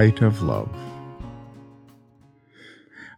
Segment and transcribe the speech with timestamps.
[0.00, 0.74] light of love.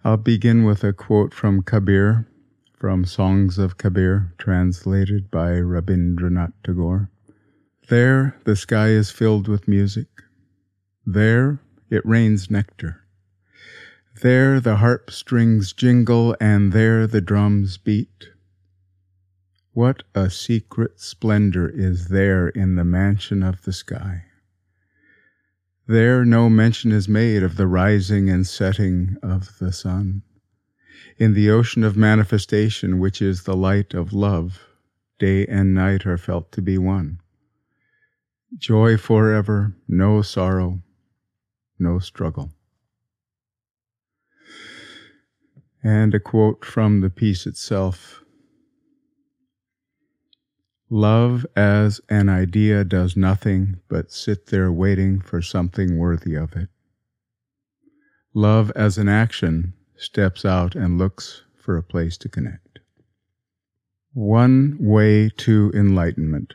[0.03, 2.27] I'll begin with a quote from Kabir,
[2.75, 7.09] from Songs of Kabir, translated by Rabindranath Tagore.
[7.89, 10.09] There the sky is filled with music.
[11.07, 13.05] There it rains nectar.
[14.21, 18.31] There the harp strings jingle, and there the drums beat.
[19.73, 24.25] What a secret splendor is there in the mansion of the sky.
[25.87, 30.23] There no mention is made of the rising and setting of the sun.
[31.19, 34.61] In the ocean of manifestation, which is the light of love,
[35.19, 37.21] day and night are felt to be one.
[38.57, 40.83] Joy forever, no sorrow,
[41.79, 42.53] no struggle.
[45.83, 48.22] And a quote from the piece itself
[50.95, 56.69] Love as an idea does nothing but sit there waiting for something worthy of it.
[58.35, 62.79] Love as an action steps out and looks for a place to connect.
[64.13, 66.53] One way to enlightenment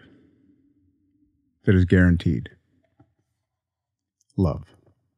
[1.66, 2.52] that is guaranteed
[4.38, 4.66] love.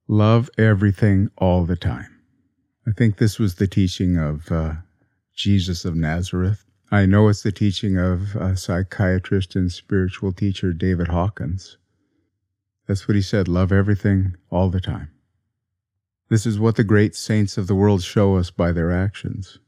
[0.07, 2.21] Love everything all the time.
[2.87, 4.75] I think this was the teaching of uh,
[5.35, 11.09] Jesus of Nazareth I know it's the teaching of a psychiatrist and spiritual teacher David
[11.09, 11.77] Hawkins.
[12.87, 15.11] That's what he said love everything all the time.
[16.29, 19.59] This is what the great saints of the world show us by their actions.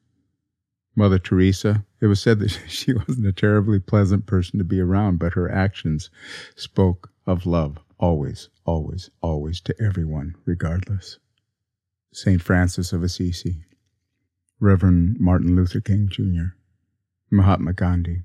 [0.95, 5.19] Mother Teresa, it was said that she wasn't a terribly pleasant person to be around,
[5.19, 6.09] but her actions
[6.55, 11.19] spoke of love always, always, always to everyone, regardless.
[12.11, 12.41] St.
[12.41, 13.63] Francis of Assisi,
[14.59, 16.55] Reverend Martin Luther King Jr.
[17.31, 18.23] Mahatma Gandhi.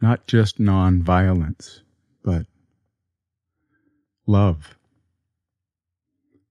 [0.00, 1.82] Not just non-violence,
[2.22, 2.46] but
[4.26, 4.76] love.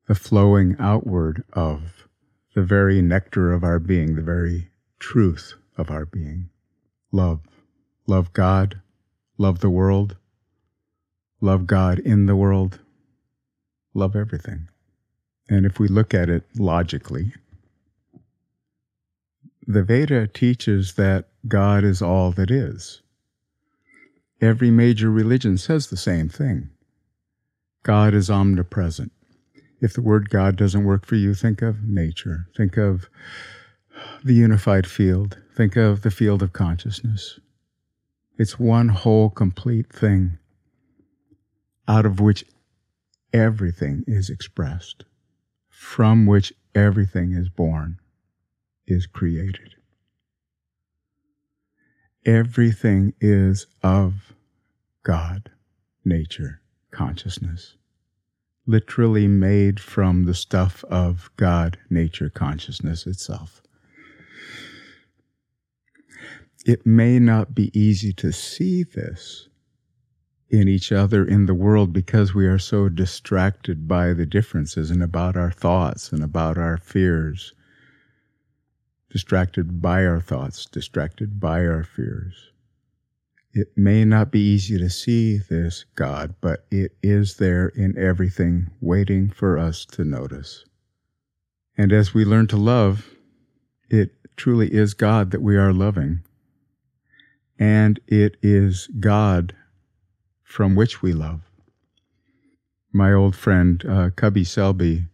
[0.08, 2.08] The flowing outward of
[2.56, 6.50] the very nectar of our being, the very truth of our being.
[7.12, 7.42] Love.
[8.08, 8.82] Love God.
[9.38, 10.16] Love the world.
[11.42, 12.80] Love God in the world.
[13.94, 14.70] Love everything.
[15.50, 17.34] And if we look at it logically,
[19.68, 23.02] the Veda teaches that God is all that is.
[24.42, 26.70] Every major religion says the same thing.
[27.84, 29.12] God is omnipresent.
[29.82, 32.48] If the word God doesn't work for you, think of nature.
[32.56, 33.10] Think of
[34.24, 35.38] the unified field.
[35.56, 37.40] Think of the field of consciousness.
[38.38, 40.38] It's one whole, complete thing
[41.88, 42.46] out of which
[43.32, 45.06] everything is expressed,
[45.70, 48.00] from which everything is born
[48.88, 49.76] is created.
[52.26, 54.34] Everything is of
[55.04, 55.52] God,
[56.04, 57.76] nature, consciousness,
[58.66, 63.62] literally made from the stuff of God, nature, consciousness itself.
[66.66, 69.48] It may not be easy to see this
[70.50, 75.04] in each other in the world because we are so distracted by the differences and
[75.04, 77.54] about our thoughts and about our fears
[79.16, 82.52] distracted by our thoughts, distracted by our fears.
[83.54, 88.72] It may not be easy to see this God, but it is there in everything,
[88.82, 90.66] waiting for us to notice.
[91.78, 93.16] And as we learn to love,
[93.90, 96.20] it truly is God that we are loving.
[97.58, 99.56] And it is God
[100.44, 101.40] from which we love.
[102.92, 105.06] My old friend, uh, Cubby Selby,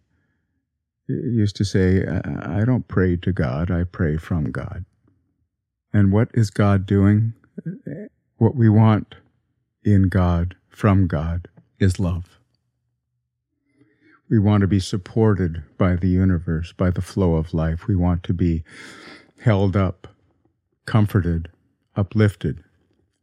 [1.11, 4.85] used to say, I don't pray to God, I pray from God.
[5.93, 7.33] And what is God doing?
[8.37, 9.15] What we want
[9.83, 11.47] in God, from God,
[11.79, 12.39] is love.
[14.29, 17.87] We want to be supported by the universe, by the flow of life.
[17.87, 18.63] We want to be
[19.41, 20.07] held up,
[20.85, 21.49] comforted,
[21.95, 22.63] uplifted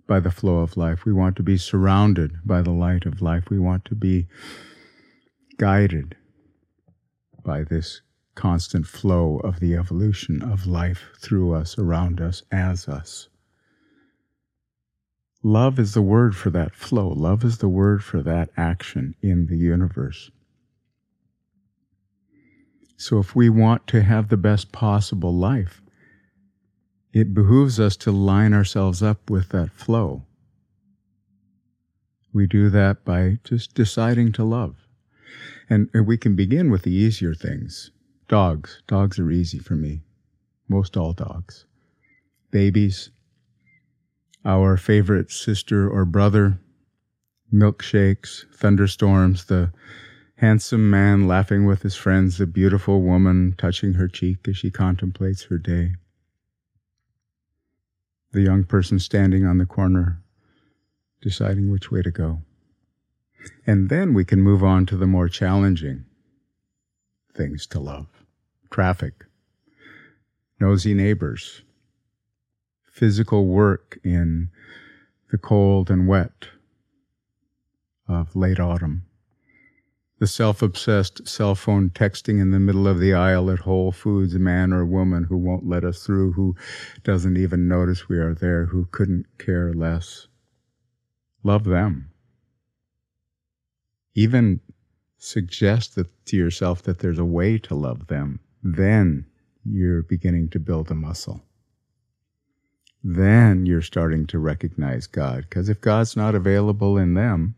[0.06, 1.04] by the flow of life.
[1.06, 3.44] We want to be surrounded by the light of life.
[3.48, 4.26] We want to be
[5.56, 6.16] guided
[7.48, 8.02] by this
[8.34, 13.30] constant flow of the evolution of life through us, around us, as us.
[15.42, 17.08] Love is the word for that flow.
[17.08, 20.30] Love is the word for that action in the universe.
[22.98, 25.80] So, if we want to have the best possible life,
[27.14, 30.26] it behooves us to line ourselves up with that flow.
[32.30, 34.87] We do that by just deciding to love.
[35.70, 37.90] And, we can begin with the easier things.
[38.28, 38.82] Dogs.
[38.86, 40.02] Dogs are easy for me.
[40.68, 41.66] Most all dogs.
[42.50, 43.10] Babies.
[44.44, 46.60] Our favorite sister or brother.
[47.52, 49.72] milkshakes, thunderstorms, the
[50.36, 55.44] handsome man laughing with his friends, the beautiful woman touching her cheek as she contemplates
[55.44, 55.94] her day,
[58.32, 60.22] the young person standing on the corner
[61.20, 62.42] deciding which way to go.
[63.66, 66.04] And then we can move on to the more challenging
[67.34, 68.06] things to love
[68.70, 69.24] traffic,
[70.60, 71.62] nosy neighbors,
[72.84, 74.50] physical work in
[75.30, 76.48] the cold and wet
[78.08, 79.04] of late autumn,
[80.18, 84.34] the self obsessed cell phone texting in the middle of the aisle at Whole Foods,
[84.34, 86.56] man or woman who won't let us through, who
[87.04, 90.26] doesn't even notice we are there, who couldn't care less.
[91.44, 92.10] Love them.
[94.14, 94.60] Even
[95.18, 98.40] suggest that, to yourself that there's a way to love them.
[98.62, 99.26] Then
[99.64, 101.42] you're beginning to build a muscle.
[103.02, 105.44] Then you're starting to recognize God.
[105.48, 107.54] Because if God's not available in them,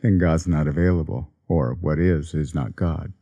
[0.00, 3.12] then God's not available, or what is, is not God.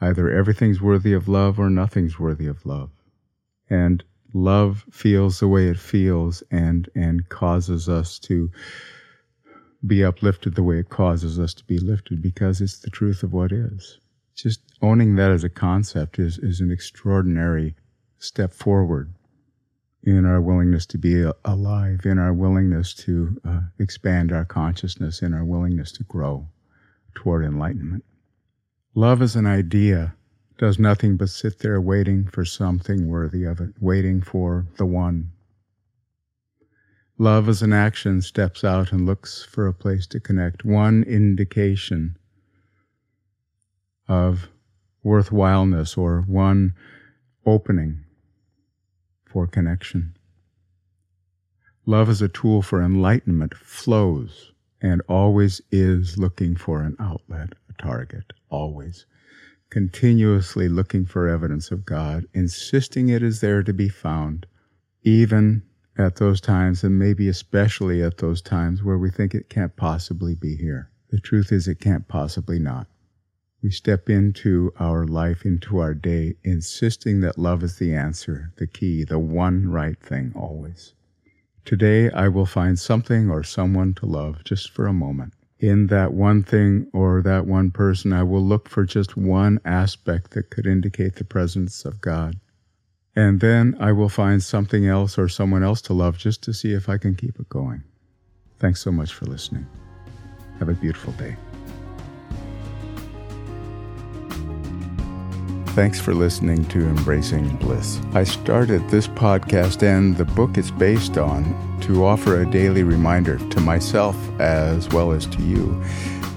[0.00, 2.90] Either everything's worthy of love or nothing's worthy of love.
[3.70, 4.02] And
[4.34, 8.50] love feels the way it feels and, and causes us to
[9.86, 13.32] be uplifted the way it causes us to be lifted because it's the truth of
[13.32, 13.98] what is.
[14.34, 17.74] Just owning that as a concept is, is an extraordinary
[18.18, 19.14] step forward
[20.02, 25.34] in our willingness to be alive, in our willingness to uh, expand our consciousness, in
[25.34, 26.48] our willingness to grow
[27.14, 28.04] toward enlightenment.
[28.94, 30.14] Love as an idea
[30.58, 35.32] does nothing but sit there waiting for something worthy of it, waiting for the one.
[37.18, 42.16] Love as an action steps out and looks for a place to connect, one indication
[44.06, 44.48] of
[45.02, 46.74] worthwhileness or one
[47.46, 48.04] opening
[49.24, 50.14] for connection.
[51.86, 54.52] Love as a tool for enlightenment flows
[54.82, 59.06] and always is looking for an outlet, a target, always.
[59.70, 64.46] Continuously looking for evidence of God, insisting it is there to be found,
[65.02, 65.62] even
[65.98, 70.34] at those times, and maybe especially at those times where we think it can't possibly
[70.34, 70.90] be here.
[71.10, 72.86] The truth is, it can't possibly not.
[73.62, 78.66] We step into our life, into our day, insisting that love is the answer, the
[78.66, 80.94] key, the one right thing always.
[81.64, 85.32] Today I will find something or someone to love just for a moment.
[85.58, 90.32] In that one thing or that one person, I will look for just one aspect
[90.32, 92.38] that could indicate the presence of God.
[93.16, 96.74] And then I will find something else or someone else to love just to see
[96.74, 97.82] if I can keep it going.
[98.58, 99.66] Thanks so much for listening.
[100.58, 101.36] Have a beautiful day.
[105.68, 108.00] Thanks for listening to Embracing Bliss.
[108.14, 111.44] I started this podcast and the book it's based on
[111.82, 115.82] to offer a daily reminder to myself as well as to you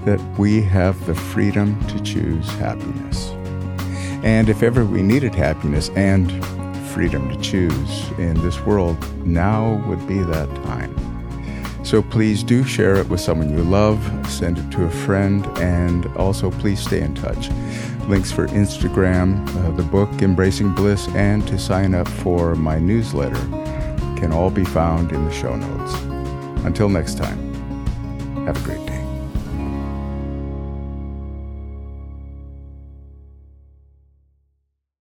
[0.04, 3.30] that we have the freedom to choose happiness.
[4.24, 6.30] And if ever we needed happiness and
[6.94, 10.96] freedom to choose in this world, now would be that time.
[11.84, 14.00] So please do share it with someone you love,
[14.30, 17.50] send it to a friend, and also please stay in touch.
[18.08, 23.40] Links for Instagram, uh, the book Embracing Bliss, and to sign up for my newsletter
[24.18, 25.94] can all be found in the show notes.
[26.66, 27.38] Until next time,
[28.46, 28.89] have a great day.